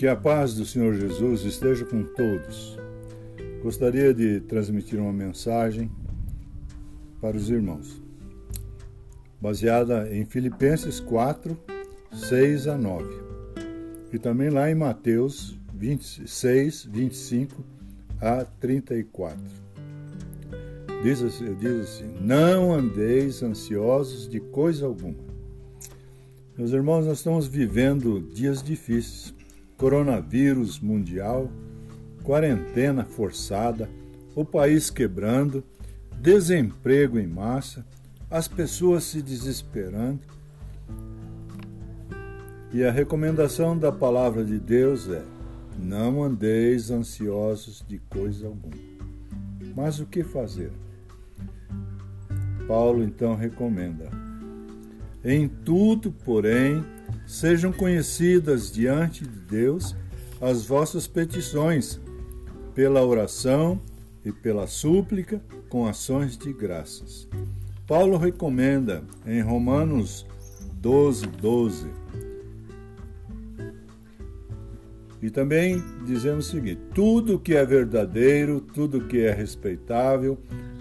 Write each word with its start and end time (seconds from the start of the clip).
Que 0.00 0.08
a 0.08 0.16
paz 0.16 0.54
do 0.54 0.64
Senhor 0.64 0.94
Jesus 0.94 1.42
esteja 1.42 1.84
com 1.84 2.02
todos. 2.02 2.78
Gostaria 3.62 4.14
de 4.14 4.40
transmitir 4.40 4.98
uma 4.98 5.12
mensagem 5.12 5.90
para 7.20 7.36
os 7.36 7.50
irmãos, 7.50 8.02
baseada 9.38 10.08
em 10.10 10.24
Filipenses 10.24 11.00
4, 11.00 11.54
6 12.14 12.68
a 12.68 12.78
9, 12.78 13.10
e 14.10 14.18
também 14.18 14.48
lá 14.48 14.70
em 14.70 14.74
Mateus 14.74 15.60
26, 15.74 16.84
25 16.86 17.62
a 18.22 18.46
34. 18.58 19.38
Diz 21.02 21.20
assim, 21.20 21.54
diz 21.56 21.78
assim: 21.78 22.14
Não 22.22 22.72
andeis 22.72 23.42
ansiosos 23.42 24.26
de 24.26 24.40
coisa 24.40 24.86
alguma. 24.86 25.28
Meus 26.56 26.72
irmãos, 26.72 27.04
nós 27.04 27.18
estamos 27.18 27.46
vivendo 27.46 28.18
dias 28.32 28.62
difíceis 28.62 29.38
coronavírus 29.80 30.78
mundial, 30.78 31.50
quarentena 32.22 33.02
forçada, 33.02 33.88
o 34.36 34.44
país 34.44 34.90
quebrando, 34.90 35.64
desemprego 36.20 37.18
em 37.18 37.26
massa, 37.26 37.86
as 38.30 38.46
pessoas 38.46 39.04
se 39.04 39.22
desesperando. 39.22 40.20
E 42.70 42.84
a 42.84 42.90
recomendação 42.90 43.76
da 43.76 43.90
palavra 43.90 44.44
de 44.44 44.58
Deus 44.58 45.08
é: 45.08 45.24
não 45.78 46.22
andeis 46.22 46.90
ansiosos 46.90 47.82
de 47.88 47.98
coisa 48.00 48.48
alguma. 48.48 48.76
Mas 49.74 49.98
o 49.98 50.04
que 50.04 50.22
fazer? 50.22 50.72
Paulo 52.68 53.02
então 53.02 53.34
recomenda: 53.34 54.10
em 55.24 55.48
tudo, 55.48 56.12
porém, 56.24 56.84
sejam 57.26 57.72
conhecidas 57.72 58.70
diante 58.70 59.24
de 59.24 59.38
Deus 59.38 59.94
as 60.40 60.64
vossas 60.64 61.06
petições, 61.06 62.00
pela 62.74 63.04
oração 63.04 63.80
e 64.24 64.32
pela 64.32 64.66
súplica, 64.66 65.42
com 65.68 65.86
ações 65.86 66.36
de 66.36 66.52
graças. 66.52 67.28
Paulo 67.86 68.16
recomenda 68.16 69.02
em 69.26 69.42
Romanos 69.42 70.26
12, 70.74 71.26
12. 71.26 71.86
E 75.22 75.28
também 75.28 75.82
dizemos 76.06 76.48
o 76.48 76.50
seguinte: 76.50 76.80
tudo 76.94 77.38
que 77.38 77.54
é 77.54 77.64
verdadeiro, 77.64 78.60
tudo 78.60 79.06
que 79.06 79.20
é 79.20 79.32
respeitável, 79.32 80.38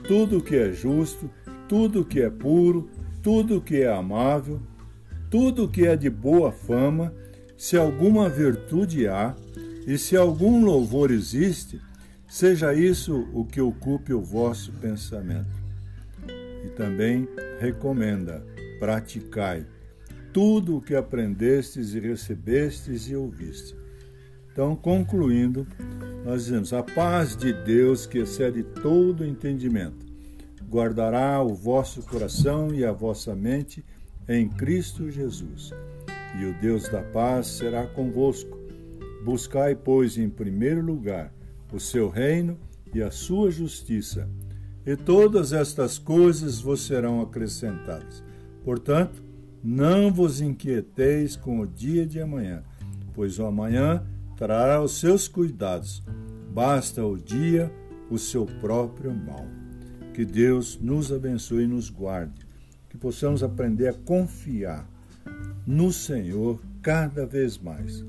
tudo 0.07 0.41
que 0.41 0.55
é 0.55 0.71
justo, 0.71 1.29
tudo 1.67 2.05
que 2.05 2.21
é 2.21 2.29
puro, 2.29 2.89
tudo 3.21 3.61
que 3.61 3.81
é 3.81 3.91
amável, 3.91 4.61
tudo 5.29 5.67
que 5.67 5.85
é 5.85 5.95
de 5.95 6.09
boa 6.09 6.51
fama, 6.51 7.13
se 7.57 7.77
alguma 7.77 8.29
virtude 8.29 9.07
há 9.07 9.35
e 9.85 9.97
se 9.97 10.15
algum 10.15 10.63
louvor 10.63 11.11
existe, 11.11 11.81
seja 12.27 12.73
isso 12.73 13.27
o 13.33 13.43
que 13.43 13.59
ocupe 13.59 14.13
o 14.13 14.21
vosso 14.21 14.71
pensamento. 14.73 15.59
E 16.63 16.69
também 16.69 17.27
recomenda: 17.59 18.45
praticai 18.79 19.65
tudo 20.31 20.77
o 20.77 20.81
que 20.81 20.95
aprendestes 20.95 21.93
e 21.93 21.99
recebestes 21.99 23.09
e 23.09 23.15
ouvistes. 23.15 23.75
Então, 24.51 24.75
concluindo, 24.75 25.67
nós 26.23 26.45
dizemos: 26.45 26.73
a 26.73 26.83
paz 26.83 27.35
de 27.35 27.51
Deus, 27.51 28.05
que 28.05 28.19
excede 28.19 28.63
todo 28.63 29.25
entendimento, 29.25 30.05
guardará 30.69 31.41
o 31.41 31.55
vosso 31.55 32.03
coração 32.03 32.73
e 32.73 32.85
a 32.85 32.91
vossa 32.91 33.35
mente 33.35 33.83
em 34.27 34.47
Cristo 34.47 35.09
Jesus. 35.09 35.73
E 36.39 36.45
o 36.45 36.53
Deus 36.61 36.87
da 36.87 37.01
paz 37.01 37.47
será 37.47 37.87
convosco. 37.87 38.57
Buscai, 39.25 39.75
pois, 39.75 40.17
em 40.17 40.29
primeiro 40.29 40.81
lugar 40.81 41.33
o 41.73 41.79
seu 41.79 42.07
reino 42.07 42.57
e 42.93 43.01
a 43.01 43.11
sua 43.11 43.51
justiça, 43.51 44.29
e 44.85 44.95
todas 44.95 45.53
estas 45.53 45.99
coisas 45.99 46.59
vos 46.59 46.85
serão 46.85 47.21
acrescentadas. 47.21 48.23
Portanto, 48.63 49.21
não 49.63 50.11
vos 50.11 50.41
inquieteis 50.41 51.35
com 51.35 51.59
o 51.59 51.67
dia 51.67 52.05
de 52.05 52.19
amanhã, 52.19 52.63
pois 53.13 53.37
o 53.37 53.45
amanhã 53.45 54.03
trará 54.35 54.81
os 54.81 54.99
seus 54.99 55.27
cuidados. 55.27 56.01
Basta 56.51 57.05
o 57.05 57.17
dia 57.17 57.71
o 58.09 58.17
seu 58.17 58.45
próprio 58.45 59.13
mal. 59.13 59.58
Que 60.19 60.25
Deus 60.25 60.77
nos 60.81 61.13
abençoe 61.13 61.63
e 61.63 61.67
nos 61.67 61.89
guarde 61.89 62.45
que 62.89 62.97
possamos 62.97 63.41
aprender 63.41 63.87
a 63.87 63.93
confiar 63.93 64.85
no 65.65 65.93
Senhor 65.93 66.61
cada 66.81 67.25
vez 67.25 67.57
mais. 67.57 68.03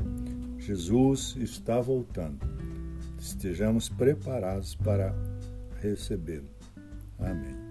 Jesus 0.59 1.37
está 1.39 1.81
voltando. 1.81 2.41
Estejamos 3.17 3.89
preparados 3.89 4.75
para 4.75 5.15
recebê-lo. 5.81 6.51
Amém. 7.17 7.70